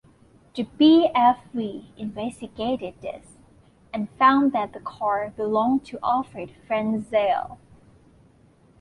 [0.55, 3.37] The BfV investigated this,
[3.93, 7.59] and found that the car belonged to Alfred Frenzel.